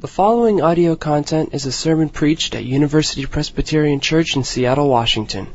[0.00, 5.48] The following audio content is a sermon preached at University Presbyterian Church in Seattle, Washington.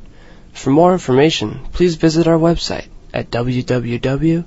[0.51, 4.43] For more information, please visit our website at www.upc.org.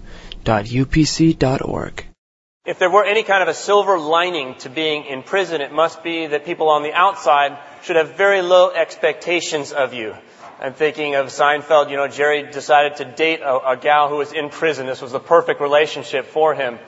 [2.67, 6.03] If there were any kind of a silver lining to being in prison, it must
[6.03, 10.15] be that people on the outside should have very low expectations of you.
[10.61, 14.35] I'm thinking of Seinfeld, you know, Jerry decided to date a, a gal who was
[14.35, 14.85] in prison.
[14.85, 16.79] This was the perfect relationship for him.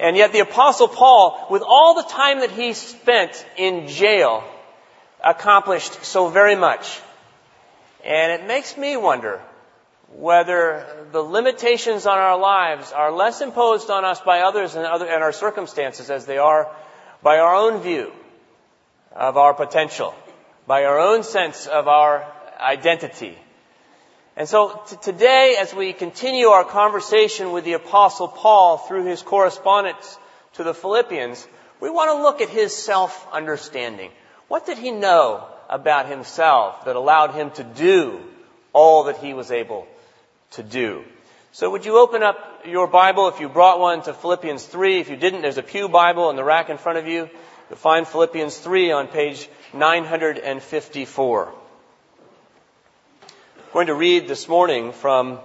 [0.00, 4.42] And yet the apostle Paul, with all the time that he spent in jail,
[5.22, 7.00] accomplished so very much.
[8.02, 9.42] And it makes me wonder
[10.14, 15.06] whether the limitations on our lives are less imposed on us by others and, other,
[15.06, 16.68] and our circumstances as they are
[17.22, 18.10] by our own view
[19.14, 20.14] of our potential,
[20.66, 22.26] by our own sense of our
[22.58, 23.36] identity.
[24.40, 29.20] And so t- today, as we continue our conversation with the apostle Paul through his
[29.20, 30.18] correspondence
[30.54, 31.46] to the Philippians,
[31.78, 34.10] we want to look at his self-understanding.
[34.48, 38.18] What did he know about himself that allowed him to do
[38.72, 39.86] all that he was able
[40.52, 41.04] to do?
[41.52, 45.00] So would you open up your Bible if you brought one to Philippians 3?
[45.00, 47.28] If you didn't, there's a Pew Bible in the rack in front of you.
[47.68, 51.59] You'll find Philippians 3 on page 954.
[53.72, 55.38] Going to read this morning from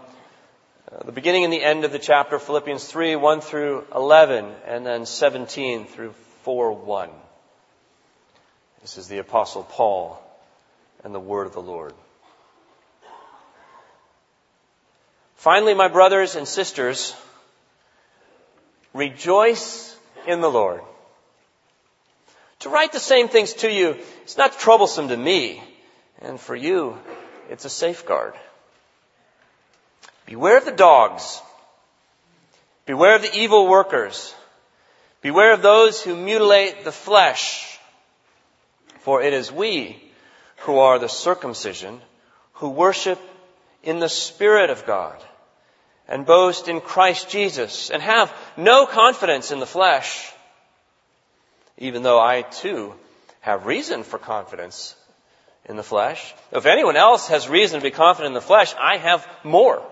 [0.92, 4.84] uh, the beginning and the end of the chapter, Philippians 3, 1 through 11, and
[4.84, 7.09] then 17 through 4, 1.
[8.81, 10.20] This is the Apostle Paul
[11.03, 11.94] and the Word of the Lord.
[15.36, 17.16] Finally, my brothers and sisters,
[18.92, 20.81] rejoice in the Lord.
[22.62, 25.62] To write the same things to you, it's not troublesome to me,
[26.23, 26.98] and for you,
[27.49, 28.33] it's a safeguard.
[30.25, 31.41] Beware of the dogs.
[32.85, 34.33] Beware of the evil workers.
[35.21, 37.79] Beware of those who mutilate the flesh.
[38.99, 40.01] For it is we
[40.57, 42.01] who are the circumcision
[42.53, 43.19] who worship
[43.83, 45.17] in the Spirit of God
[46.07, 50.31] and boast in Christ Jesus and have no confidence in the flesh,
[51.78, 52.94] even though I too
[53.41, 54.95] have reason for confidence
[55.68, 56.34] in the flesh.
[56.52, 59.84] If anyone else has reason to be confident in the flesh, I have more.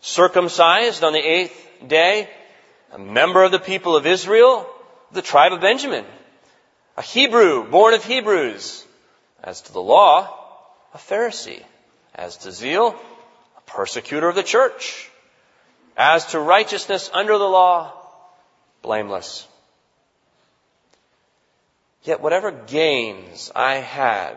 [0.00, 2.28] Circumcised on the eighth day,
[2.92, 4.66] a member of the people of Israel,
[5.12, 6.04] the tribe of Benjamin,
[6.96, 8.84] a Hebrew born of Hebrews,
[9.42, 10.28] as to the law,
[10.94, 11.62] a Pharisee,
[12.14, 12.94] as to zeal,
[13.56, 15.10] a persecutor of the church,
[15.96, 17.92] as to righteousness under the law,
[18.82, 19.46] blameless.
[22.02, 24.36] Yet whatever gains I had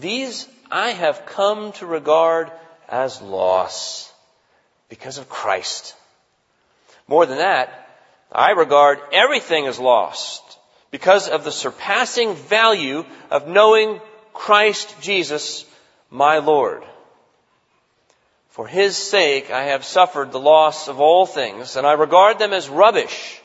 [0.00, 2.50] these I have come to regard
[2.88, 4.12] as loss
[4.88, 5.94] because of Christ.
[7.08, 7.88] More than that,
[8.30, 10.42] I regard everything as lost
[10.90, 14.00] because of the surpassing value of knowing
[14.32, 15.64] Christ Jesus,
[16.10, 16.84] my Lord.
[18.50, 22.52] For his sake I have suffered the loss of all things, and I regard them
[22.52, 23.40] as rubbish,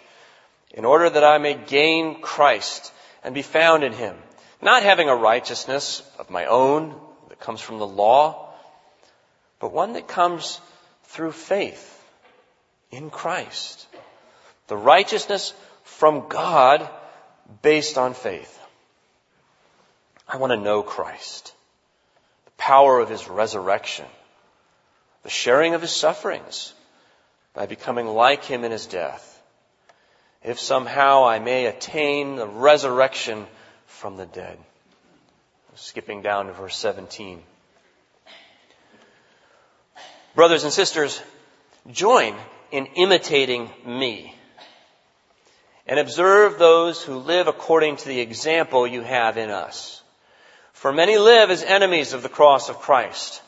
[0.72, 2.92] in order that I may gain Christ
[3.24, 4.16] and be found in him
[4.62, 6.96] not having a righteousness of my own
[7.30, 8.50] that comes from the law,
[9.60, 10.60] but one that comes
[11.06, 12.04] through faith
[12.92, 13.88] in Christ.
[14.68, 16.88] The righteousness from God
[17.62, 18.58] based on faith.
[20.28, 21.54] I want to know Christ,
[22.46, 24.06] the power of His resurrection,
[25.24, 26.74] the sharing of His sufferings
[27.54, 29.28] by becoming like Him in His death.
[30.44, 33.46] If somehow I may attain the resurrection
[34.02, 34.58] from the dead.
[35.76, 37.40] Skipping down to verse 17.
[40.34, 41.22] Brothers and sisters,
[41.92, 42.36] join
[42.72, 44.34] in imitating me
[45.86, 50.02] and observe those who live according to the example you have in us.
[50.74, 53.40] For many live as enemies of the cross of Christ.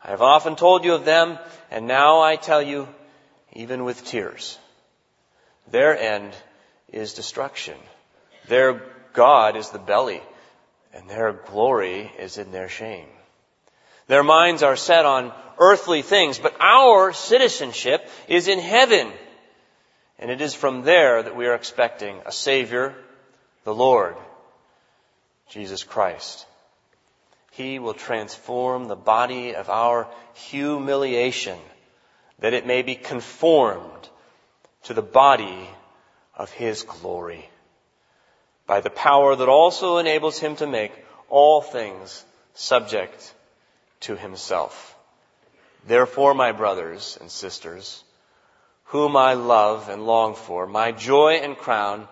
[0.00, 1.36] I have often told you of them,
[1.72, 2.86] and now I tell you,
[3.52, 4.56] even with tears.
[5.72, 6.32] Their end
[6.92, 7.74] is destruction.
[8.46, 10.20] Their God is the belly,
[10.92, 13.08] and their glory is in their shame.
[14.06, 19.10] Their minds are set on earthly things, but our citizenship is in heaven.
[20.18, 22.94] And it is from there that we are expecting a Savior,
[23.64, 24.16] the Lord,
[25.48, 26.46] Jesus Christ.
[27.52, 31.58] He will transform the body of our humiliation
[32.40, 34.08] that it may be conformed
[34.84, 35.68] to the body
[36.36, 37.48] of His glory
[38.66, 40.92] by the power that also enables him to make
[41.28, 42.24] all things
[42.54, 43.34] subject
[44.00, 44.96] to himself.
[45.86, 48.02] Therefore, my brothers and sisters,
[48.84, 52.08] whom I love and long for, my joy and crown,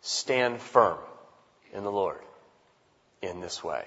[0.00, 0.98] stand firm
[1.72, 2.20] in the Lord
[3.22, 3.84] in this way.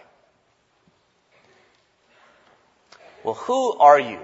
[3.23, 4.19] Well, who are you?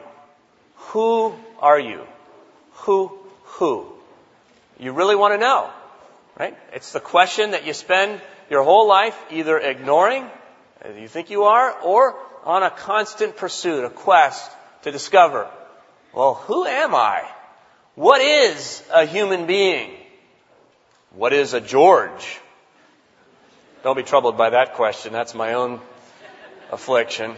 [0.75, 2.05] Who are you?
[2.71, 3.91] Who, who?
[4.79, 5.69] You really want to know,
[6.37, 6.57] right?
[6.73, 10.29] It's the question that you spend your whole life either ignoring,
[10.81, 14.51] as you think you are, or on a constant pursuit, a quest
[14.83, 15.49] to discover,
[16.13, 17.23] well, who am I?
[17.95, 19.91] What is a human being?
[21.11, 22.39] What is a George?
[23.83, 25.13] Don't be troubled by that question.
[25.13, 25.79] That's my own
[26.71, 27.35] affliction.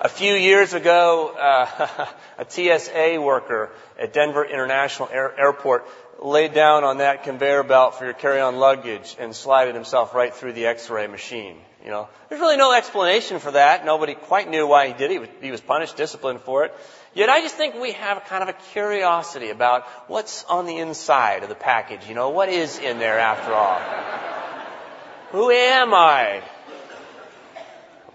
[0.00, 2.06] A few years ago, uh,
[2.38, 5.86] a TSA worker at Denver International Air- Airport
[6.22, 10.52] laid down on that conveyor belt for your carry-on luggage and slided himself right through
[10.52, 11.56] the X-ray machine.
[11.84, 13.84] You know, there's really no explanation for that.
[13.84, 15.30] Nobody quite knew why he did it.
[15.42, 16.74] He was punished, disciplined for it.
[17.14, 21.42] Yet I just think we have kind of a curiosity about what's on the inside
[21.42, 22.08] of the package.
[22.08, 23.80] You know, what is in there after all?
[25.32, 26.42] Who am I?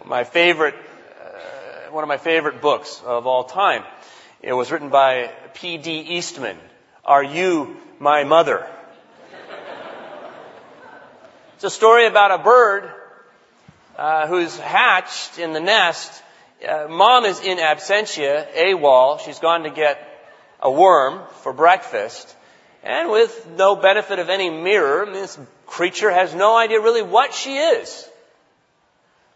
[0.04, 3.84] My favorite uh, one of my favorite books of all time.
[4.42, 5.92] It was written by P.D.
[5.92, 6.58] Eastman.
[7.06, 8.66] Are you my mother?
[11.56, 12.90] it's a story about a bird
[13.98, 16.24] uh, who's hatched in the nest.
[16.68, 19.20] Uh, mom is in absentia, AWOL.
[19.20, 20.00] She's gone to get
[20.62, 22.34] a worm for breakfast.
[22.84, 25.38] And with no benefit of any mirror, this
[25.68, 28.08] creature has no idea really what she is.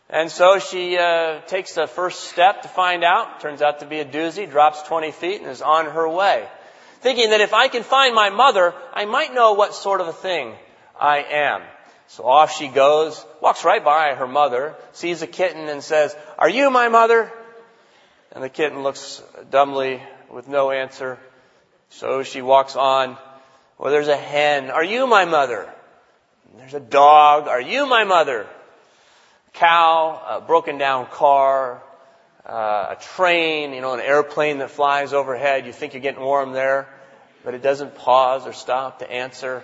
[0.10, 3.42] And so she uh, takes the first step to find out.
[3.42, 6.48] Turns out to be a doozy, drops 20 feet, and is on her way.
[7.04, 10.14] Thinking that if I can find my mother, I might know what sort of a
[10.14, 10.56] thing
[11.00, 11.62] I am.
[12.08, 16.50] So off she goes, walks right by her mother, sees a kitten and says, Are
[16.50, 17.32] you my mother?
[18.32, 19.22] And the kitten looks
[19.52, 20.02] dumbly
[20.32, 21.20] with no answer.
[21.90, 23.18] So she walks on.
[23.78, 24.72] Well, there's a hen.
[24.72, 25.72] Are you my mother?
[26.58, 27.48] There's a dog.
[27.48, 28.48] Are you my mother?
[29.54, 31.82] cow, a broken down car,
[32.46, 35.66] uh, a train, you know, an airplane that flies overhead.
[35.66, 36.88] You think you're getting warm there,
[37.44, 39.64] but it doesn't pause or stop to answer.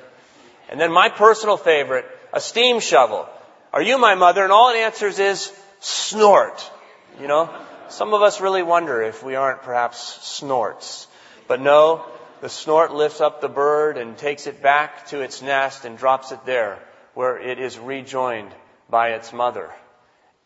[0.70, 3.28] And then my personal favorite, a steam shovel.
[3.74, 4.44] Are you my mother?
[4.44, 6.72] And all it answers is snort.
[7.20, 7.54] You know,
[7.90, 11.08] some of us really wonder if we aren't perhaps snorts.
[11.48, 12.06] But no,
[12.42, 16.31] the snort lifts up the bird and takes it back to its nest and drops
[16.31, 16.80] it there
[17.14, 18.52] where it is rejoined
[18.90, 19.70] by its mother.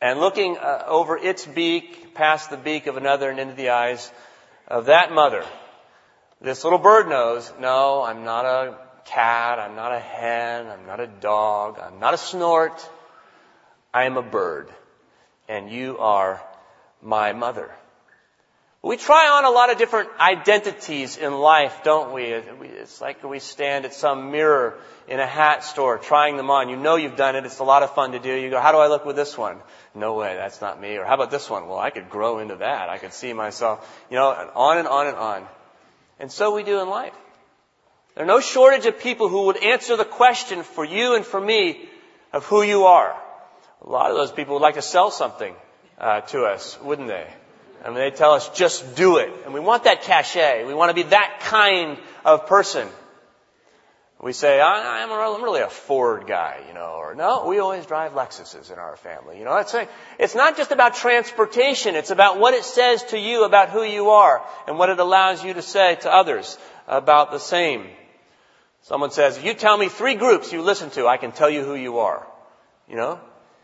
[0.04, 4.12] And looking uh, over its beak, past the beak of another and into the eyes
[4.68, 5.46] of that mother,
[6.42, 11.00] this little bird knows, no, I'm not a cat, I'm not a hen, I'm not
[11.00, 12.90] a dog, I'm not a snort,
[13.94, 14.68] I am a bird,
[15.48, 16.44] and you are
[17.02, 17.72] my mother.
[18.86, 22.26] We try on a lot of different identities in life, don't we?
[22.26, 24.78] It's like we stand at some mirror
[25.08, 26.68] in a hat store trying them on.
[26.68, 27.46] You know you've done it.
[27.46, 28.34] It's a lot of fun to do.
[28.34, 29.58] You go, how do I look with this one?
[29.96, 30.98] No way, that's not me.
[30.98, 31.70] Or how about this one?
[31.70, 32.90] Well, I could grow into that.
[32.90, 35.48] I could see myself, you know, and on and on and on.
[36.20, 37.14] And so we do in life.
[38.16, 41.40] There are no shortage of people who would answer the question for you and for
[41.40, 41.88] me
[42.34, 43.16] of who you are.
[43.82, 45.56] A lot of those people would like to sell something
[45.98, 47.34] uh, to us, wouldn't they?
[47.84, 49.30] And they tell us, just do it.
[49.44, 50.66] And we want that cachet.
[50.66, 52.88] We want to be that kind of person.
[54.22, 58.72] We say, I'm really a Ford guy, you know, or no, we always drive Lexuses
[58.72, 59.38] in our family.
[59.38, 59.86] You know, it's, a,
[60.18, 61.96] it's not just about transportation.
[61.96, 65.44] It's about what it says to you about who you are and what it allows
[65.44, 67.86] you to say to others about the same.
[68.84, 71.66] Someone says, if you tell me three groups you listen to, I can tell you
[71.66, 72.26] who you are.
[72.88, 73.20] You know?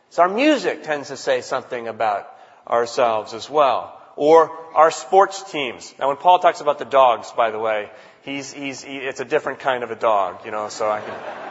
[0.09, 2.29] So our music tends to say something about
[2.67, 5.95] ourselves as well or our sports teams.
[5.97, 7.89] Now, when Paul talks about the dogs, by the way,
[8.23, 11.15] he's, he's, he, it's a different kind of a dog, you know, so I can.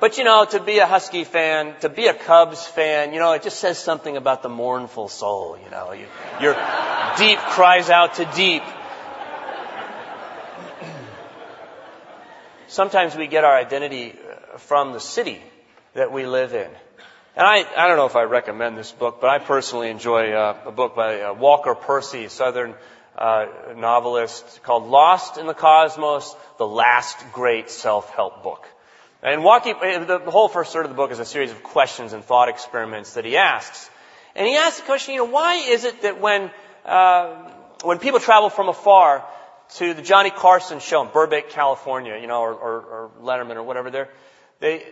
[0.00, 3.34] But you know, to be a Husky fan, to be a Cubs fan, you know,
[3.34, 5.92] it just says something about the mournful soul, you know.
[5.92, 6.06] You,
[6.40, 6.54] your
[7.18, 8.64] deep cries out to deep.
[12.66, 15.40] Sometimes we get our identity uh, from the city
[15.94, 16.70] that we live in.
[17.34, 20.54] And I, I don't know if I recommend this book, but I personally enjoy uh,
[20.66, 22.74] a book by uh, Walker Percy, Southern
[23.16, 28.68] uh, novelist, called Lost in the Cosmos, the last great self-help book.
[29.22, 32.12] And walking, uh, the whole first third of the book is a series of questions
[32.12, 33.88] and thought experiments that he asks.
[34.34, 36.50] And he asks the question, you know, why is it that when,
[36.84, 37.50] uh,
[37.82, 39.24] when people travel from afar
[39.76, 43.62] to the Johnny Carson show in Burbank, California, you know, or, or, or Letterman or
[43.62, 44.10] whatever, there,
[44.60, 44.84] they,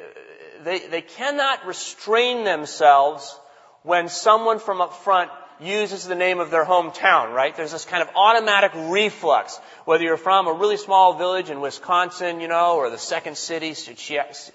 [0.64, 3.38] they, they cannot restrain themselves
[3.83, 7.55] when someone from up front uses the name of their hometown, right?
[7.55, 9.59] There's this kind of automatic reflux.
[9.85, 13.75] Whether you're from a really small village in Wisconsin, you know, or the second city,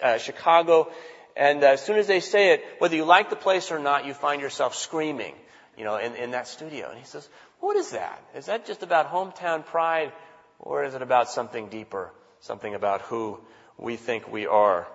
[0.02, 0.92] uh, Chicago,
[1.36, 4.06] and uh, as soon as they say it, whether you like the place or not,
[4.06, 5.36] you find yourself screaming,
[5.78, 6.90] you know, in, in that studio.
[6.90, 7.28] And he says,
[7.60, 8.24] what is that?
[8.36, 10.12] Is that just about hometown pride,
[10.60, 13.40] or is it about something deeper, something about who
[13.78, 14.88] we think we are?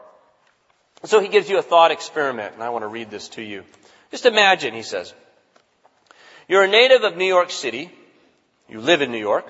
[1.04, 3.64] So he gives you a thought experiment, and I want to read this to you.
[4.10, 5.14] Just imagine, he says,
[6.46, 7.90] you're a native of New York City.
[8.68, 9.46] You live in New York,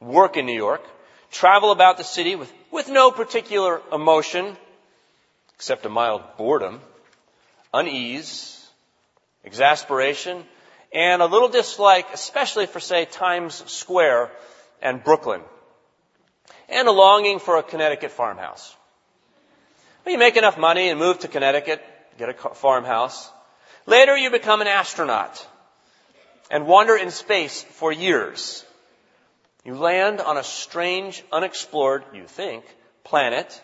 [0.00, 0.82] work in New York,
[1.30, 4.56] travel about the city with, with no particular emotion,
[5.56, 6.80] except a mild boredom,
[7.74, 8.66] unease,
[9.44, 10.44] exasperation,
[10.92, 14.30] and a little dislike, especially for, say, Times Square
[14.82, 15.40] and Brooklyn,
[16.68, 18.76] and a longing for a Connecticut farmhouse.
[20.04, 21.82] Well, you make enough money and move to Connecticut,
[22.18, 23.30] get a farmhouse.
[23.86, 25.46] Later you become an astronaut
[26.50, 28.64] and wander in space for years.
[29.64, 32.64] You land on a strange, unexplored, you think,
[33.04, 33.60] planet.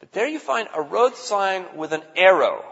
[0.00, 2.64] But there you find a road sign with an arrow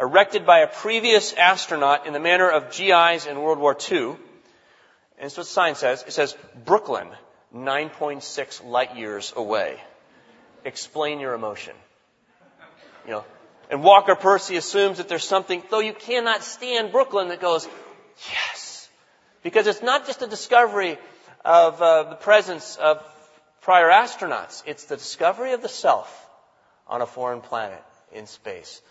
[0.00, 4.16] erected by a previous astronaut in the manner of GIs in World War II.
[5.18, 6.02] And so the sign says.
[6.06, 7.08] It says, Brooklyn,
[7.54, 9.78] 9.6 light years away.
[10.64, 11.74] Explain your emotion.
[13.04, 13.24] You know,
[13.70, 17.68] and Walker Percy assumes that there's something, though you cannot stand Brooklyn, that goes,
[18.28, 18.88] yes.
[19.42, 20.98] Because it's not just a discovery
[21.44, 23.02] of uh, the presence of
[23.62, 24.62] prior astronauts.
[24.66, 26.28] It's the discovery of the self
[26.86, 28.82] on a foreign planet in space.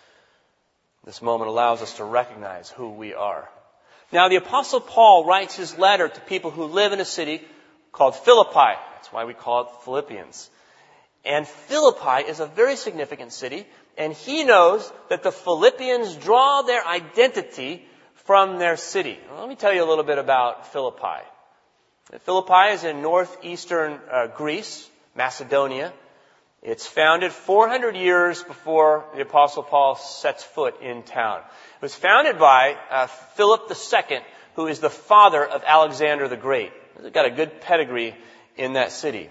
[1.06, 3.50] This moment allows us to recognize who we are.
[4.12, 7.42] Now, the Apostle Paul writes his letter to people who live in a city
[7.92, 8.78] called Philippi.
[8.96, 10.50] That's why we call it Philippians.
[11.26, 13.66] And Philippi is a very significant city
[14.00, 17.86] and he knows that the Philippians draw their identity
[18.24, 19.20] from their city.
[19.30, 21.22] Well, let me tell you a little bit about Philippi.
[22.22, 25.92] Philippi is in northeastern uh, Greece, Macedonia.
[26.64, 31.40] It's founded 400 years before the Apostle Paul sets foot in town.
[31.40, 34.20] It was founded by uh, Philip II,
[34.56, 36.72] who is the father of Alexander the Great.
[36.98, 38.16] It's got a good pedigree
[38.58, 39.30] in that city.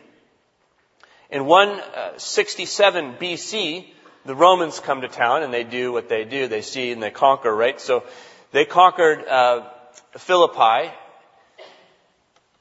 [1.31, 3.87] In 167 uh, BC,
[4.25, 6.49] the Romans come to town and they do what they do.
[6.49, 7.79] They see and they conquer, right?
[7.81, 8.05] So
[8.53, 9.69] they conquered uh,
[10.17, 10.91] Philippi,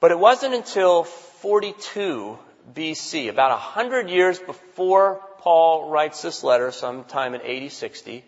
[0.02, 2.38] but it wasn't until 42
[2.74, 8.26] BC, about 100 years before Paul writes this letter, sometime in 80, 60,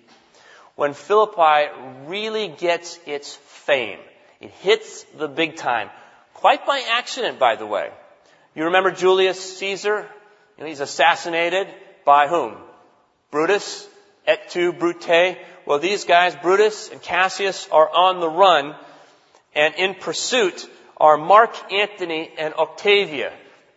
[0.76, 1.68] when Philippi
[2.06, 4.00] really gets its fame.
[4.40, 5.90] It hits the big time.
[6.34, 7.92] Quite by accident, by the way.
[8.56, 10.08] You remember Julius Caesar?
[10.60, 11.68] Know, he's assassinated
[12.06, 12.56] by whom?
[13.32, 13.88] Brutus,
[14.28, 15.38] et tu, Brute.
[15.66, 18.76] Well, these guys, Brutus and Cassius, are on the run,
[19.56, 23.32] and in pursuit are Mark Antony and Octavian.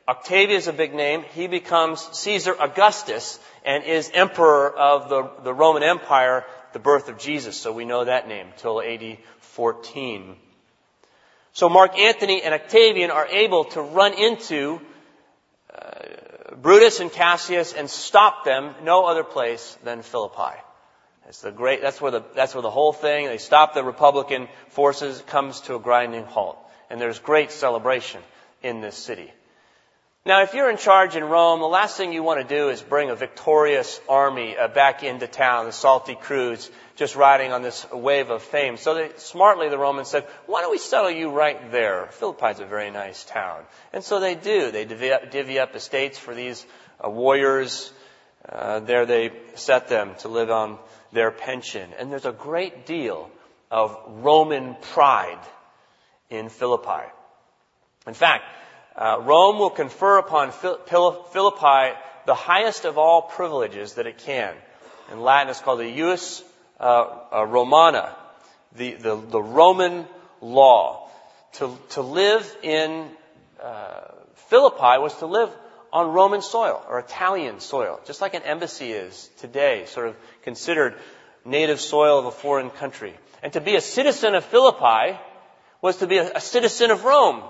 [0.08, 1.24] Octavian is a big name.
[1.34, 7.18] He becomes Caesar Augustus and is emperor of the, the Roman Empire, the birth of
[7.18, 7.56] Jesus.
[7.56, 10.34] So we know that name till AD 14.
[11.52, 14.80] So Mark Antony and Octavian are able to run into
[15.72, 15.90] uh,
[16.60, 20.56] Brutus and Cassius and stop them no other place than Philippi.
[21.24, 24.48] That's the great, that's where the, that's where the whole thing, they stop the Republican
[24.68, 26.58] forces, comes to a grinding halt.
[26.90, 28.20] And there's great celebration
[28.62, 29.32] in this city.
[30.24, 32.80] Now, if you're in charge in Rome, the last thing you want to do is
[32.80, 37.84] bring a victorious army uh, back into town, the salty crews, just riding on this
[37.90, 38.76] wave of fame.
[38.76, 42.06] So they, smartly, the Romans said, why don't we settle you right there?
[42.12, 43.64] Philippi's a very nice town.
[43.92, 44.70] And so they do.
[44.70, 46.64] They divvy up, divvy up estates for these
[47.04, 47.92] uh, warriors.
[48.48, 50.78] Uh, there they set them to live on
[51.10, 51.90] their pension.
[51.98, 53.28] And there's a great deal
[53.72, 55.40] of Roman pride
[56.30, 57.10] in Philippi.
[58.06, 58.44] In fact,
[58.96, 61.96] uh, Rome will confer upon Philippi
[62.26, 64.54] the highest of all privileges that it can.
[65.10, 66.42] In Latin, it's called the Jus
[66.78, 68.14] uh, uh, Romana,
[68.76, 70.06] the, the, the, Roman
[70.40, 71.08] law.
[71.54, 73.08] To, to live in
[73.62, 74.00] uh,
[74.48, 75.50] Philippi was to live
[75.92, 80.94] on Roman soil or Italian soil, just like an embassy is today, sort of considered
[81.44, 83.14] native soil of a foreign country.
[83.42, 85.18] And to be a citizen of Philippi
[85.80, 87.42] was to be a, a citizen of Rome.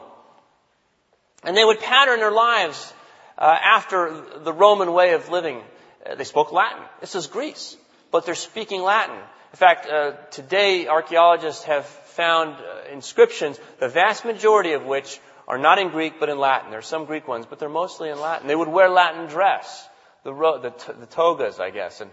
[1.42, 2.92] And they would pattern their lives
[3.38, 5.60] uh, after the Roman way of living.
[6.04, 6.82] Uh, they spoke Latin.
[7.00, 7.76] This is Greece,
[8.10, 9.16] but they're speaking Latin.
[9.16, 15.58] In fact, uh, today archaeologists have found uh, inscriptions, the vast majority of which are
[15.58, 16.70] not in Greek but in Latin.
[16.70, 18.46] There are some Greek ones, but they're mostly in Latin.
[18.46, 19.88] They would wear Latin dress,
[20.24, 22.10] the, ro- the, t- the togas, I guess, and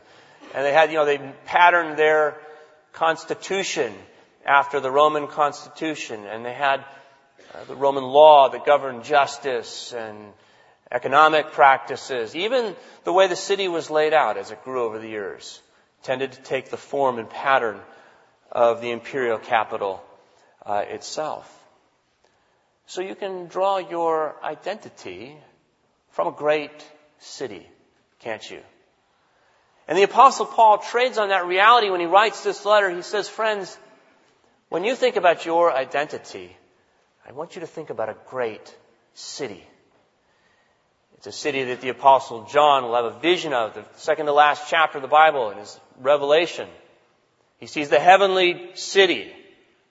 [0.53, 2.37] and they had, you know, they patterned their
[2.93, 3.93] constitution
[4.45, 6.83] after the Roman Constitution, and they had
[7.53, 10.33] uh, the Roman law that governed justice and
[10.91, 15.07] economic practices, even the way the city was laid out as it grew over the
[15.07, 15.61] years,
[16.03, 17.79] tended to take the form and pattern
[18.51, 20.03] of the imperial capital
[20.65, 21.55] uh, itself.
[22.87, 25.37] So you can draw your identity
[26.11, 26.83] from a great
[27.19, 27.67] city,
[28.19, 28.61] can't you?
[29.87, 32.89] And the apostle Paul trades on that reality when he writes this letter.
[32.89, 33.77] He says, friends,
[34.69, 36.55] when you think about your identity,
[37.29, 38.75] I want you to think about a great
[39.13, 39.63] city.
[41.17, 44.31] It's a city that the apostle John will have a vision of, the second to
[44.33, 46.67] last chapter of the Bible in his Revelation.
[47.59, 49.31] He sees the heavenly city,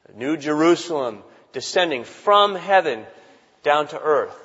[0.07, 3.05] the New Jerusalem, descending from heaven
[3.63, 4.37] down to earth.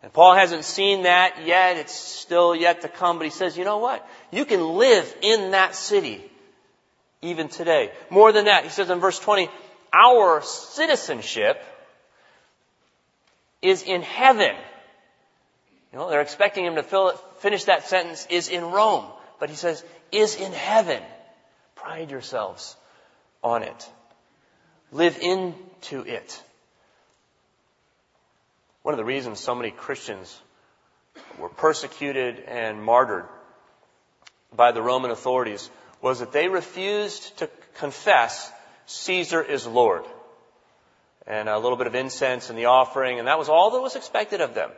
[0.00, 1.78] And Paul hasn't seen that yet.
[1.78, 3.18] It's still yet to come.
[3.18, 4.08] But he says, you know what?
[4.30, 6.22] You can live in that city
[7.22, 7.90] even today.
[8.08, 9.48] More than that, he says in verse 20,
[9.92, 11.60] our citizenship
[13.62, 14.54] is in heaven.
[15.92, 19.06] You know, they're expecting him to it, finish that sentence, is in Rome.
[19.40, 21.02] But he says, is in heaven.
[21.74, 22.76] Pride yourselves
[23.42, 23.90] on it.
[24.92, 26.42] Live into it.
[28.82, 30.40] One of the reasons so many Christians
[31.38, 33.26] were persecuted and martyred
[34.54, 35.68] by the Roman authorities
[36.00, 38.50] was that they refused to confess
[38.86, 40.04] Caesar is Lord.
[41.28, 43.94] And a little bit of incense in the offering, and that was all that was
[43.94, 44.70] expected of them.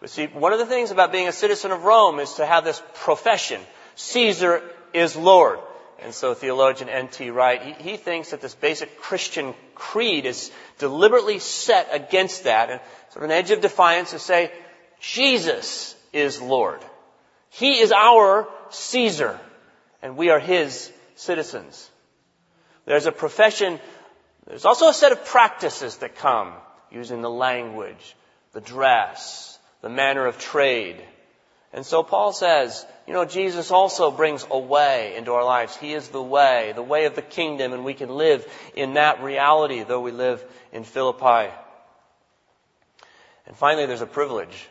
[0.00, 2.64] But see, one of the things about being a citizen of Rome is to have
[2.64, 3.60] this profession.
[3.94, 5.60] Caesar is Lord.
[6.00, 7.30] And so theologian N.T.
[7.30, 12.80] Wright, he, he, thinks that this basic Christian creed is deliberately set against that, and
[13.10, 14.52] sort of an edge of defiance to say,
[15.00, 16.80] Jesus is Lord.
[17.50, 19.40] He is our Caesar,
[20.00, 21.90] and we are His citizens.
[22.84, 23.80] There's a profession,
[24.48, 26.54] there's also a set of practices that come
[26.90, 28.16] using the language,
[28.52, 30.96] the dress, the manner of trade.
[31.72, 35.76] And so Paul says, you know, Jesus also brings a way into our lives.
[35.76, 39.22] He is the way, the way of the kingdom, and we can live in that
[39.22, 41.52] reality, though we live in Philippi.
[43.46, 44.68] And finally, there's a privilege.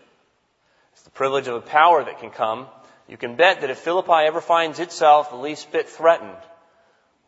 [0.93, 2.65] It's the privilege of a power that can come.
[3.07, 6.35] You can bet that if Philippi ever finds itself the least bit threatened,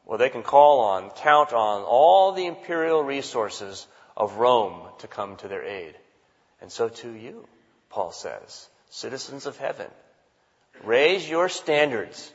[0.10, 3.86] well, they can call on, count on all the imperial resources
[4.17, 5.93] of Rome to come to their aid.
[6.62, 7.48] And so too you,
[7.91, 9.86] Paul says, citizens of heaven.
[10.84, 12.32] Raise your standards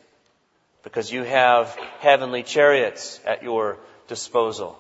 [0.85, 4.79] because you have heavenly chariots at your disposal.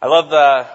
[0.00, 0.66] I love the,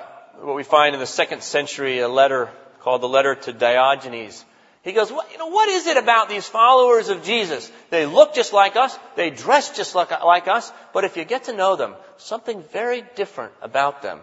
[0.41, 2.49] what we find in the second century, a letter
[2.80, 4.43] called the letter to Diognetus.
[4.83, 7.69] He goes, what, you know, what is it about these followers of Jesus?
[7.89, 11.45] They look just like us, they dress just like, like us, but if you get
[11.45, 14.19] to know them, something very different about them.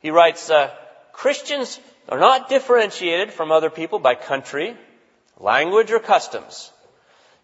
[0.00, 0.70] He writes, uh,
[1.12, 4.76] Christians are not differentiated from other people by country,
[5.38, 6.70] language, or customs.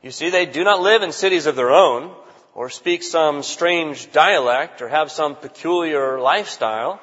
[0.02, 2.14] You see, they do not live in cities of their own,
[2.54, 7.00] or speak some strange dialect, or have some peculiar lifestyle.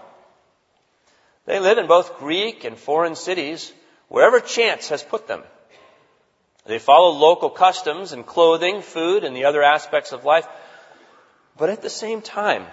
[1.46, 3.74] They live in both Greek and foreign cities,
[4.12, 5.42] wherever chance has put them.
[6.66, 10.46] They follow local customs and clothing, food, and the other aspects of life.
[11.58, 12.68] But at the same time,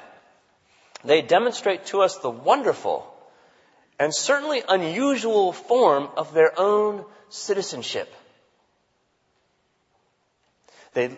[1.04, 3.06] they demonstrate to us the wonderful
[4.00, 8.12] and certainly unusual form of their own citizenship.
[10.94, 11.16] They,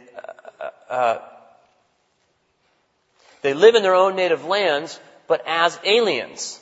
[0.61, 1.18] uh, uh,
[3.40, 6.61] they live in their own native lands, but as aliens.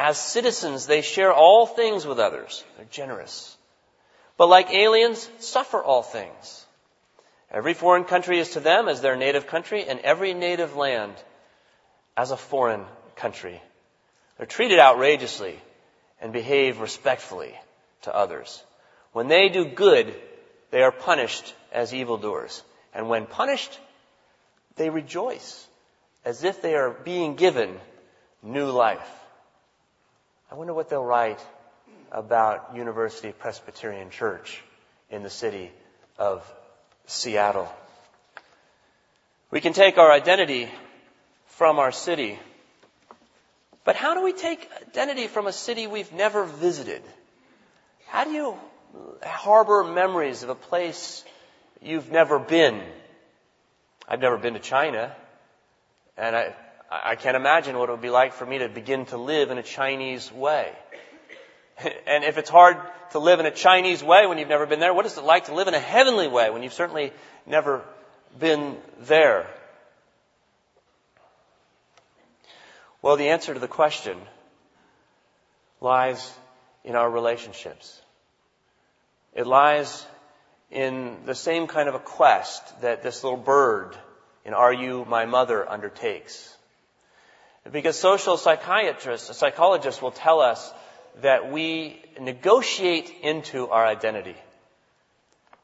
[0.00, 2.62] As citizens, they share all things with others.
[2.76, 3.56] They're generous.
[4.36, 6.64] But like aliens, suffer all things.
[7.50, 11.14] Every foreign country is to them as their native country, and every native land
[12.16, 12.84] as a foreign
[13.16, 13.60] country.
[14.36, 15.58] They're treated outrageously
[16.20, 17.58] and behave respectfully
[18.02, 18.62] to others.
[19.12, 20.14] When they do good,
[20.70, 22.62] they are punished as evildoers.
[22.94, 23.76] And when punished,
[24.76, 25.66] they rejoice
[26.24, 27.80] as if they are being given
[28.44, 29.10] new life.
[30.50, 31.40] I wonder what they'll write
[32.10, 34.62] about University Presbyterian Church
[35.10, 35.70] in the city
[36.18, 36.50] of
[37.06, 37.68] Seattle.
[39.50, 40.68] We can take our identity
[41.46, 42.38] from our city
[43.88, 47.02] but how do we take identity from a city we've never visited?
[48.06, 48.54] How do you
[49.24, 51.24] harbor memories of a place
[51.80, 52.82] you've never been?
[54.06, 55.16] I've never been to China,
[56.18, 56.54] and I,
[56.90, 59.58] I can't imagine what it would be like for me to begin to live in
[59.58, 60.72] a Chinese way.
[62.08, 62.76] And if it's hard
[63.12, 65.44] to live in a Chinese way when you've never been there, what is it like
[65.44, 67.12] to live in a heavenly way when you've certainly
[67.46, 67.84] never
[68.36, 69.46] been there?
[73.00, 74.18] Well, the answer to the question
[75.80, 76.34] lies
[76.82, 78.00] in our relationships.
[79.34, 80.04] It lies
[80.72, 83.96] in the same kind of a quest that this little bird
[84.44, 86.56] in Are You My Mother undertakes.
[87.70, 90.72] Because social psychiatrists, psychologists will tell us
[91.20, 94.36] that we negotiate into our identity.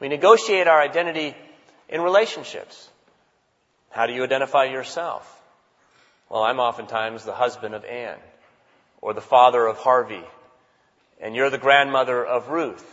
[0.00, 1.34] We negotiate our identity
[1.88, 2.88] in relationships.
[3.90, 5.30] How do you identify yourself?
[6.28, 8.18] Well, I'm oftentimes the husband of Anne,
[9.00, 10.24] or the father of Harvey,
[11.20, 12.84] and you're the grandmother of Ruth.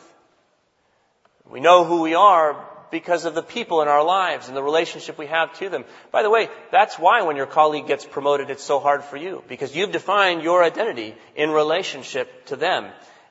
[1.50, 2.54] We know who we are
[2.92, 5.86] because of the people in our lives and the relationship we have to them.
[6.12, 9.44] By the way, that's why when your colleague gets promoted, it's so hard for you,
[9.48, 12.88] because you've defined your identity in relationship to them.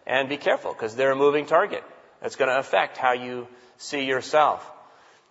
[0.07, 1.85] And be careful, because they're a moving target.
[2.21, 3.47] That's going to affect how you
[3.77, 4.69] see yourself.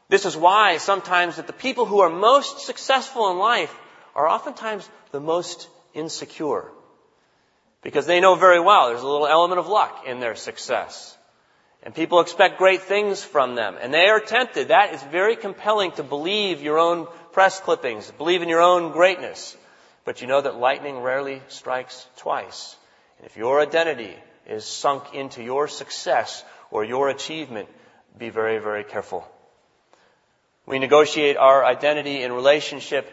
[0.08, 3.76] This is why sometimes that the people who are most successful in life
[4.16, 6.66] are oftentimes the most insecure.
[7.82, 11.16] Because they know very well there's a little element of luck in their success.
[11.84, 13.78] And people expect great things from them.
[13.80, 14.68] And they are tempted.
[14.68, 19.56] That is very compelling to believe your own press clippings, believe in your own greatness.
[20.04, 22.76] But you know that lightning rarely strikes twice.
[23.18, 24.14] And if your identity
[24.48, 27.70] is sunk into your success or your achievement,
[28.18, 29.26] be very, very careful.
[30.66, 33.10] We negotiate our identity in relationship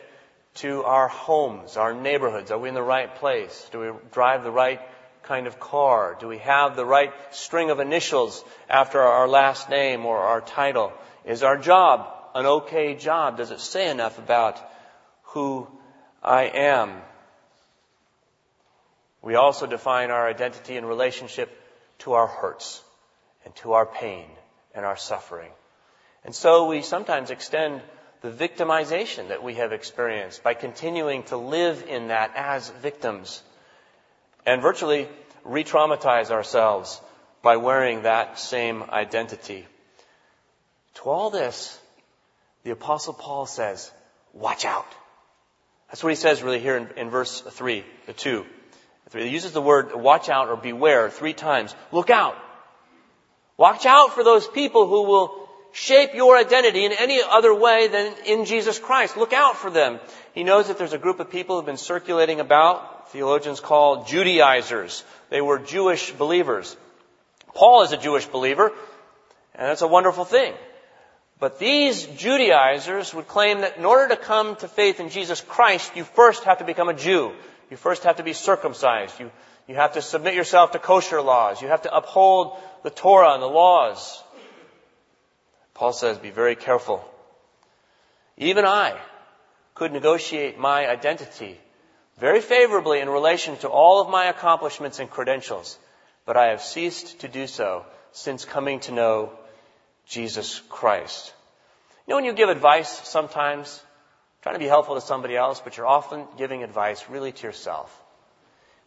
[0.57, 2.51] to our homes, our neighborhoods.
[2.51, 3.69] Are we in the right place?
[3.73, 4.81] Do we drive the right
[5.27, 6.17] kind of car?
[6.19, 10.93] Do we have the right string of initials after our last name or our title?
[11.25, 13.37] Is our job an okay job?
[13.37, 14.59] Does it say enough about
[15.23, 15.67] who
[16.23, 17.01] I am?
[19.23, 21.51] We also define our identity in relationship
[22.01, 22.83] to our hurts
[23.45, 24.27] and to our pain
[24.75, 25.51] and our suffering.
[26.25, 27.81] And so we sometimes extend
[28.21, 33.43] the victimization that we have experienced by continuing to live in that as victims
[34.47, 35.09] and virtually
[35.45, 37.01] re traumatize ourselves
[37.43, 39.67] by wearing that same identity.
[40.95, 41.79] To all this,
[42.65, 43.91] the Apostle Paul says,
[44.33, 44.87] watch out.
[45.89, 48.45] That's what he says really here in, in verse 3, the 2.
[49.13, 51.75] He uses the word watch out or beware three times.
[51.93, 52.37] Look out.
[53.57, 58.15] Watch out for those people who will shape your identity in any other way than
[58.27, 59.17] in Jesus Christ.
[59.17, 60.01] Look out for them.
[60.35, 64.05] He knows that there's a group of people who have been circulating about, theologians call
[64.05, 65.05] Judaizers.
[65.31, 66.77] They were Jewish believers.
[67.55, 68.71] Paul is a Jewish believer,
[69.55, 70.53] and that's a wonderful thing.
[71.39, 75.97] But these Judaizers would claim that in order to come to faith in Jesus Christ,
[75.97, 77.33] you first have to become a Jew.
[77.71, 79.19] You first have to be circumcised.
[79.21, 79.31] You,
[79.69, 81.61] you have to submit yourself to kosher laws.
[81.61, 84.23] You have to uphold the Torah and the laws.
[85.75, 87.05] Paul says, be very careful.
[88.39, 88.99] Even I
[89.75, 91.59] could negotiate my identity
[92.19, 95.79] very favorably in relation to all of my accomplishments and credentials,
[96.25, 99.33] but I have ceased to do so since coming to know
[100.07, 101.33] Jesus Christ.
[102.07, 103.83] You know, when you give advice sometimes,
[104.43, 107.93] trying to be helpful to somebody else, but you're often giving advice really to yourself.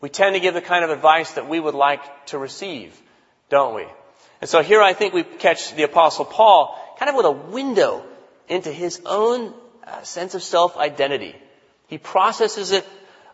[0.02, 3.00] We tend to give the kind of advice that we would like to receive,
[3.50, 3.86] don't we?
[4.42, 8.04] And so here I think we catch the apostle Paul kind of with a window
[8.48, 9.54] into his own
[9.86, 11.36] uh, sense of self-identity.
[11.88, 12.86] He processes it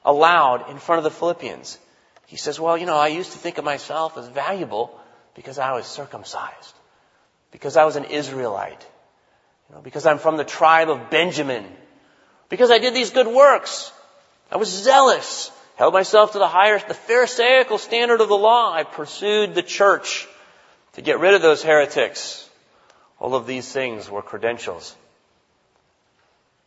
[0.06, 1.78] aloud in front of the Philippians.
[2.28, 4.98] He says, well, you know, I used to think of myself as valuable
[5.34, 6.76] because I was circumcised,
[7.52, 8.86] because I was an Israelite,
[9.70, 11.66] you know, because I'm from the tribe of Benjamin,
[12.50, 13.92] because I did these good works.
[14.52, 18.72] I was zealous, held myself to the higher, the Pharisaical standard of the law.
[18.72, 20.28] I pursued the church
[20.94, 22.48] to get rid of those heretics.
[23.20, 24.96] All of these things were credentials.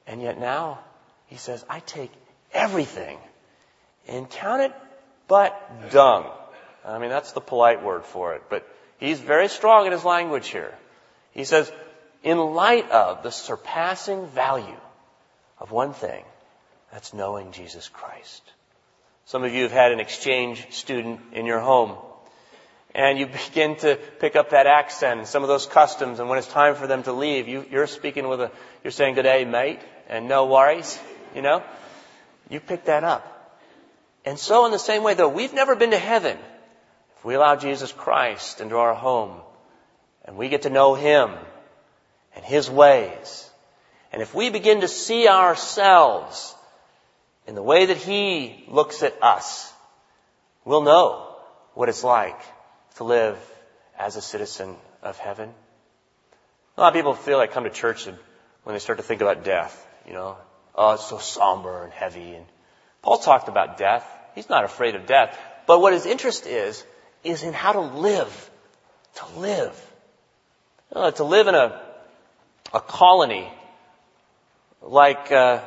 [0.06, 0.80] And yet now,
[1.26, 2.10] he says, I take
[2.52, 3.18] everything
[4.08, 4.72] and count it
[5.26, 6.30] but dung.
[6.84, 8.66] I mean, that's the polite word for it, but
[8.98, 10.74] he's very strong in his language here.
[11.32, 11.70] He says,
[12.22, 14.80] in light of the surpassing value
[15.58, 16.24] of one thing,
[16.92, 18.42] that's knowing Jesus Christ.
[19.26, 21.96] Some of you have had an exchange student in your home
[22.94, 26.38] and you begin to pick up that accent and some of those customs and when
[26.38, 28.50] it's time for them to leave, you, you're speaking with a,
[28.82, 30.98] you're saying good day mate and no worries,
[31.34, 31.62] you know?
[32.48, 33.37] You pick that up.
[34.28, 36.36] And so in the same way, though, we've never been to heaven.
[37.16, 39.40] If we allow Jesus Christ into our home
[40.22, 41.30] and we get to know Him
[42.36, 43.48] and His ways,
[44.12, 46.54] and if we begin to see ourselves
[47.46, 49.72] in the way that He looks at us,
[50.66, 51.34] we'll know
[51.72, 52.38] what it's like
[52.96, 53.38] to live
[53.98, 55.48] as a citizen of heaven.
[56.76, 58.18] A lot of people feel like come to church and
[58.64, 60.36] when they start to think about death, you know.
[60.74, 62.44] Oh, it's so somber and heavy and
[63.02, 64.06] Paul talked about death.
[64.38, 65.36] He's not afraid of death.
[65.66, 66.84] But what his interest is,
[67.24, 68.50] is in how to live.
[69.16, 69.92] To live.
[70.92, 71.82] Uh, to live in a,
[72.72, 73.48] a colony
[74.80, 75.60] like, uh,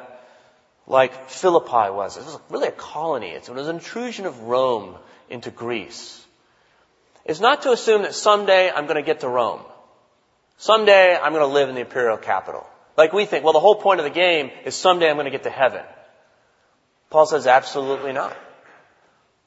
[0.88, 2.15] like Philippi was.
[2.15, 3.31] It was really a colony.
[3.31, 4.95] It was an intrusion of Rome
[5.29, 6.25] into Greece.
[7.25, 9.63] It's not to assume that someday I'm going to get to Rome.
[10.60, 12.65] Someday I'm going to live in the imperial capital.
[12.95, 15.31] Like we think, well, the whole point of the game is someday I'm going to
[15.31, 15.84] get to heaven.
[17.10, 18.34] Paul says absolutely not.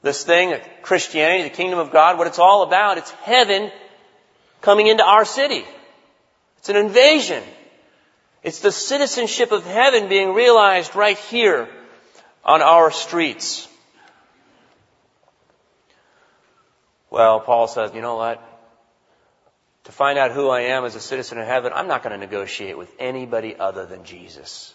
[0.04, 3.72] This thing, Christianity, the kingdom of God, what it's all about, it's heaven
[4.60, 5.64] coming into our city.
[6.58, 7.42] It's an invasion.
[8.42, 11.70] It's the citizenship of heaven being realized right here
[12.44, 13.66] on our streets.
[17.08, 18.42] Well, Paul says, you know what?
[19.84, 22.18] To find out who I am as a citizen of heaven, I'm not going to
[22.18, 24.74] negotiate with anybody other than Jesus.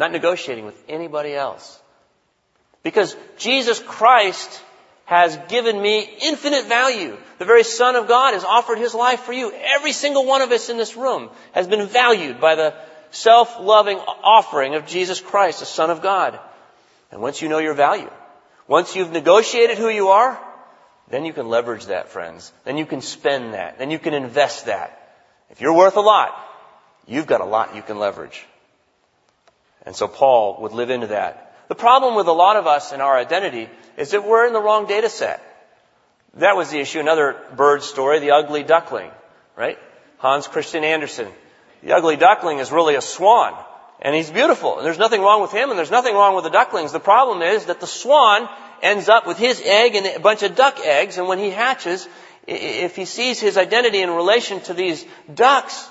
[0.00, 1.80] Not negotiating with anybody else.
[2.86, 4.62] Because Jesus Christ
[5.06, 7.16] has given me infinite value.
[7.40, 9.52] The very Son of God has offered His life for you.
[9.52, 12.74] Every single one of us in this room has been valued by the
[13.10, 16.38] self-loving offering of Jesus Christ, the Son of God.
[17.10, 18.08] And once you know your value,
[18.68, 20.40] once you've negotiated who you are,
[21.10, 22.52] then you can leverage that, friends.
[22.62, 23.80] Then you can spend that.
[23.80, 25.12] Then you can invest that.
[25.50, 26.38] If you're worth a lot,
[27.04, 28.46] you've got a lot you can leverage.
[29.84, 31.45] And so Paul would live into that.
[31.68, 34.60] The problem with a lot of us in our identity is that we're in the
[34.60, 35.42] wrong data set.
[36.34, 37.00] That was the issue.
[37.00, 39.10] Another bird story, the ugly duckling,
[39.56, 39.78] right?
[40.18, 41.28] Hans Christian Andersen.
[41.82, 43.54] The ugly duckling is really a swan.
[44.00, 44.76] And he's beautiful.
[44.76, 46.92] And there's nothing wrong with him and there's nothing wrong with the ducklings.
[46.92, 48.48] The problem is that the swan
[48.82, 52.06] ends up with his egg and a bunch of duck eggs, and when he hatches,
[52.46, 55.88] if he sees his identity in relation to these ducks,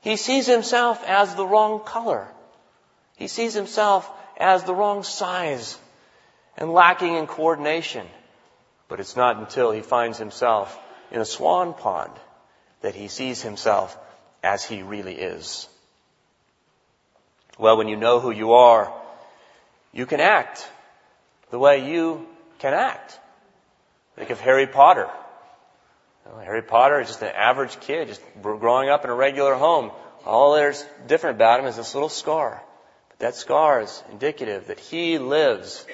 [0.00, 2.26] he sees himself as the wrong color.
[3.16, 5.78] He sees himself as the wrong size
[6.56, 8.06] and lacking in coordination.
[8.88, 10.78] But it's not until he finds himself
[11.10, 12.12] in a swan pond
[12.82, 13.96] that he sees himself
[14.42, 15.68] as he really is.
[17.58, 18.92] Well, when you know who you are,
[19.92, 20.68] you can act
[21.50, 22.26] the way you
[22.58, 23.18] can act.
[24.16, 25.08] Think of Harry Potter.
[26.42, 29.92] Harry Potter is just an average kid, just growing up in a regular home.
[30.24, 32.62] All there's different about him is this little scar.
[33.18, 35.86] That scar is indicative that he lives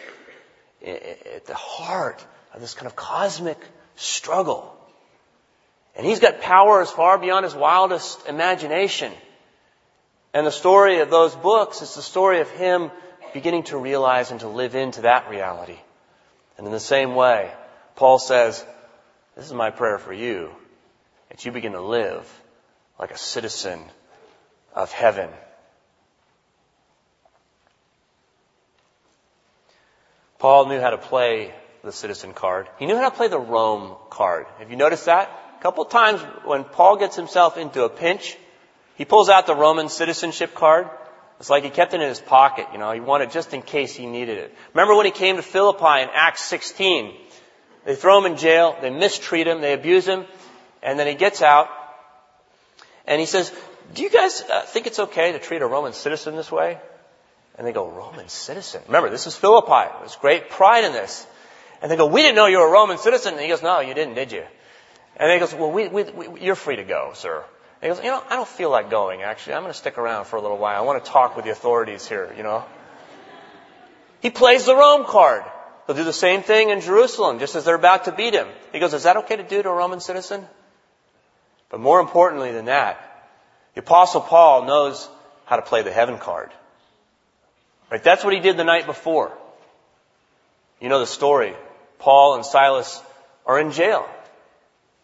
[0.84, 3.58] at the heart of this kind of cosmic
[3.96, 4.76] struggle.
[5.96, 9.12] And he's got powers far beyond his wildest imagination.
[10.32, 12.90] And the story of those books is the story of him
[13.34, 15.78] beginning to realize and to live into that reality.
[16.56, 17.52] And in the same way,
[17.96, 18.64] Paul says,
[19.36, 20.50] this is my prayer for you,
[21.28, 22.28] that you begin to live
[22.98, 23.82] like a citizen
[24.74, 25.30] of heaven.
[30.40, 32.68] Paul knew how to play the citizen card.
[32.78, 34.46] He knew how to play the Rome card.
[34.58, 35.30] Have you noticed that?
[35.58, 38.36] A couple times when Paul gets himself into a pinch,
[38.96, 40.90] he pulls out the Roman citizenship card
[41.40, 43.96] it's like he kept it in his pocket, you know, he wanted just in case
[43.96, 44.54] he needed it.
[44.74, 47.14] Remember when he came to Philippi in Acts 16?
[47.86, 50.26] They throw him in jail, they mistreat him, they abuse him,
[50.82, 51.68] and then he gets out,
[53.06, 53.50] and he says,
[53.94, 56.78] do you guys uh, think it's okay to treat a Roman citizen this way?
[57.60, 58.80] And they go, Roman citizen?
[58.86, 59.92] Remember, this is Philippi.
[59.98, 61.26] There's great pride in this.
[61.82, 63.34] And they go, we didn't know you were a Roman citizen.
[63.34, 64.44] And he goes, no, you didn't, did you?
[65.14, 67.44] And he goes, well, we, we, we, you're free to go, sir.
[67.82, 69.56] And he goes, you know, I don't feel like going, actually.
[69.56, 70.74] I'm going to stick around for a little while.
[70.74, 72.64] I want to talk with the authorities here, you know.
[74.22, 75.42] He plays the Rome card.
[75.86, 78.48] He'll do the same thing in Jerusalem, just as they're about to beat him.
[78.72, 80.46] He goes, is that okay to do to a Roman citizen?
[81.68, 83.28] But more importantly than that,
[83.74, 85.06] the apostle Paul knows
[85.44, 86.50] how to play the heaven card.
[87.90, 88.02] Right?
[88.02, 89.36] That's what he did the night before.
[90.80, 91.54] You know the story.
[91.98, 93.02] Paul and Silas
[93.44, 94.08] are in jail.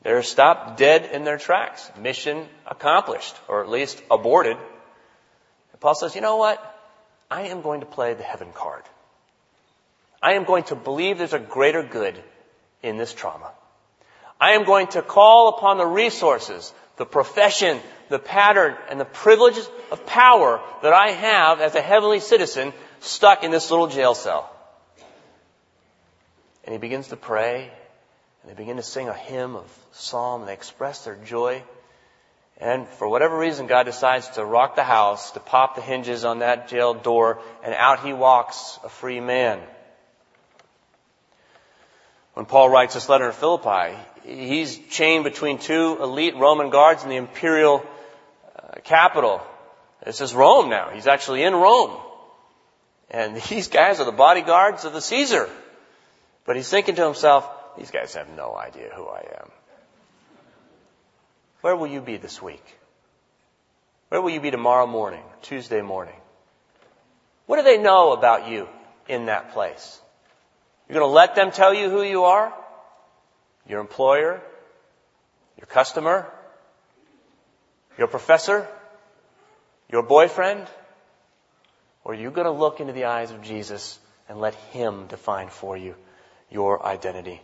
[0.03, 1.91] They're stopped dead in their tracks.
[1.99, 4.57] Mission accomplished, or at least aborted.
[4.57, 6.63] And Paul says, you know what?
[7.31, 8.85] I am going to play the heaven card.
[10.23, 12.23] I am going to believe there's a greater good
[12.83, 13.51] in this trauma.
[14.41, 19.69] I am going to call upon the resources, the profession, the pattern, and the privileges
[19.91, 24.51] of power that I have as a heavenly citizen stuck in this little jail cell.
[26.65, 27.71] And he begins to pray
[28.47, 31.65] and they begin to sing a hymn of psalm and they express their joy.
[32.59, 36.39] And for whatever reason, God decides to rock the house, to pop the hinges on
[36.39, 39.61] that jail door, and out he walks a free man.
[42.37, 47.09] When Paul writes this letter to Philippi, he's chained between two elite Roman guards in
[47.09, 47.83] the imperial
[48.55, 49.41] uh, capital.
[50.05, 50.91] This is Rome now.
[50.91, 51.99] He's actually in Rome.
[53.11, 55.49] And these guys are the bodyguards of the Caesar.
[56.45, 59.51] But he's thinking to himself, these guys have no idea who I am.
[61.63, 62.65] Where will you be this week?
[64.11, 66.21] Where will you be tomorrow morning, Tuesday morning?
[67.47, 68.69] What do they know about you
[69.09, 70.03] in that place?
[70.89, 72.53] You're going to let them tell you who you are?
[73.69, 74.41] Your employer?
[75.59, 76.27] Your customer?
[77.99, 78.69] Your professor?
[79.91, 80.67] Your boyfriend?
[82.05, 85.49] Or are you going to look into the eyes of Jesus and let Him define
[85.49, 85.97] for you
[86.51, 87.41] your identity?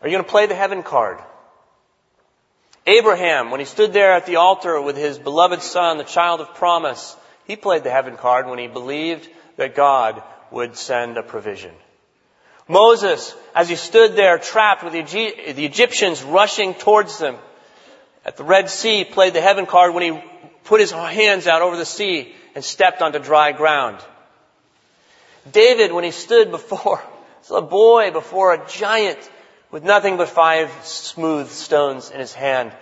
[0.00, 1.18] Are you going to play the heaven card?
[2.86, 6.54] Abraham, when he stood there at the altar with his beloved son, the child of
[6.54, 7.14] promise,
[7.46, 11.74] he played the heaven card when he believed that God would send a provision.
[12.68, 17.36] Moses, as he stood there trapped with the Egyptians rushing towards them
[18.24, 20.22] at the Red Sea, played the heaven card when he
[20.64, 23.98] put his hands out over the sea and stepped onto dry ground.
[25.50, 27.02] David, when he stood before,
[27.42, 29.18] as a boy before a giant
[29.70, 32.72] with nothing but five smooth stones in his hand,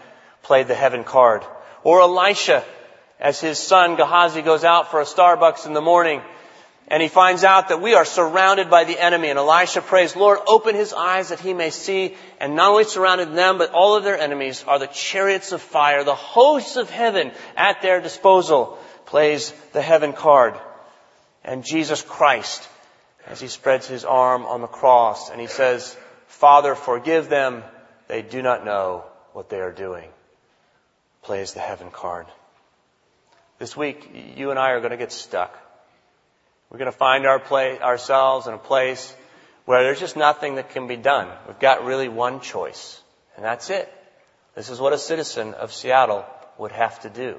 [0.43, 1.45] played the heaven card.
[1.85, 2.65] Or Elisha,
[3.21, 6.23] as his son Gehazi goes out for a Starbucks in the morning,
[6.89, 10.39] and he finds out that we are surrounded by the enemy, and Elisha prays, Lord,
[10.47, 14.05] open his eyes that he may see, and not only surrounded them, but all of
[14.05, 19.53] their enemies are the chariots of fire, the hosts of heaven at their disposal, plays
[19.73, 20.55] the heaven card.
[21.45, 22.69] And Jesus Christ,
[23.27, 25.97] as he spreads his arm on the cross, and he says,
[26.29, 27.65] Father, forgive them.
[28.07, 30.09] They do not know what they are doing.
[31.23, 32.27] Plays the heaven card.
[33.59, 35.57] This week, you and I are going to get stuck.
[36.71, 39.15] We're going to find our place, ourselves in a place
[39.65, 41.29] where there's just nothing that can be done.
[41.47, 43.01] We've got really one choice,
[43.37, 43.93] and that's it.
[44.55, 46.25] This is what a citizen of Seattle
[46.59, 47.39] would have to do.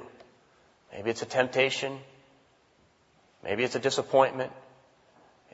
[0.92, 1.98] Maybe it's a temptation.
[3.44, 4.52] Maybe it's a disappointment.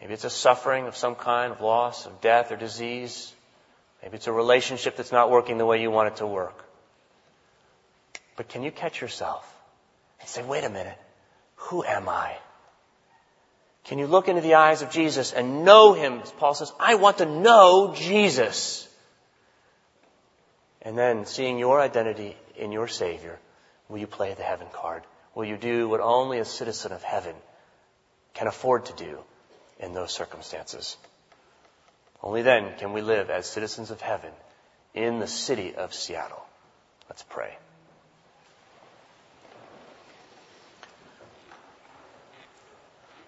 [0.00, 3.32] Maybe it's a suffering of some kind of loss, of death or disease.
[4.02, 6.64] Maybe it's a relationship that's not working the way you want it to work.
[8.36, 9.50] But can you catch yourself
[10.20, 10.98] and say, wait a minute,
[11.56, 12.36] who am I?
[13.84, 16.22] Can you look into the eyes of Jesus and know Him?
[16.38, 18.88] Paul says, I want to know Jesus.
[20.82, 23.38] And then, seeing your identity in your Savior,
[23.88, 25.02] will you play the heaven card?
[25.34, 27.34] Will you do what only a citizen of heaven
[28.34, 29.18] can afford to do?
[29.78, 30.96] in those circumstances.
[32.22, 34.30] Only then can we live as citizens of heaven
[34.94, 36.42] in the city of Seattle.
[37.08, 37.56] Let's pray.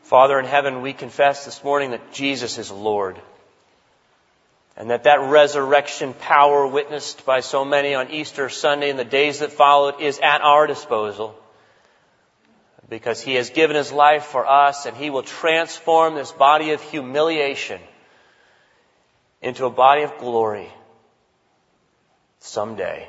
[0.06, 3.20] Father in heaven, we confess this morning that Jesus is Lord.
[4.76, 9.40] And that that resurrection power witnessed by so many on Easter Sunday and the days
[9.40, 11.34] that followed is at our disposal
[12.88, 16.80] because he has given his life for us and he will transform this body of
[16.82, 17.80] humiliation
[19.42, 20.68] into a body of glory
[22.38, 23.08] someday.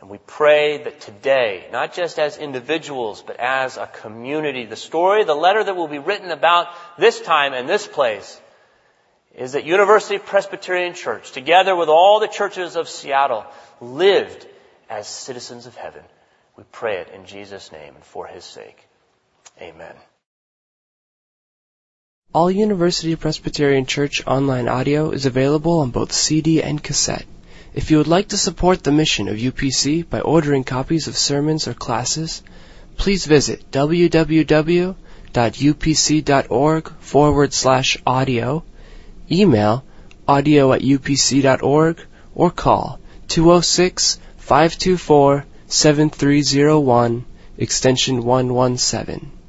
[0.00, 5.24] And we pray that today, not just as individuals, but as a community, the story,
[5.24, 8.40] the letter that will be written about this time and this place
[9.34, 13.44] is that University Presbyterian Church, together with all the churches of Seattle,
[13.80, 14.46] lived
[14.88, 16.02] as citizens of heaven.
[16.56, 18.86] We pray it in Jesus' name and for His sake.
[19.60, 19.94] Amen.
[22.32, 27.26] All University Presbyterian Church online audio is available on both CD and cassette.
[27.72, 31.68] If you would like to support the mission of UPC by ordering copies of sermons
[31.68, 32.42] or classes,
[32.96, 34.94] please visit www.upc.org
[36.98, 38.64] forward slash audio,
[39.30, 39.84] email
[40.26, 42.00] audio at upc.org,
[42.34, 47.24] or call 206 524 7301
[47.56, 49.39] extension 117.